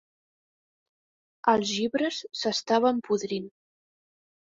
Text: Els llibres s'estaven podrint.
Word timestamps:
Els 1.53 1.73
llibres 1.79 2.17
s'estaven 2.41 3.03
podrint. 3.09 3.47